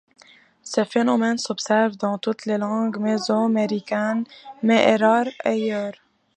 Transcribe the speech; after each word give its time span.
Ce 0.63 0.83
phénomène 0.83 1.37
s'observe 1.37 1.95
dans 1.95 2.17
toutes 2.17 2.47
les 2.47 2.57
langues 2.57 2.97
mésoaméricaines, 2.97 4.23
mais 4.63 4.77
est 4.77 4.95
rare 4.95 5.27
ailleurs. 5.45 5.93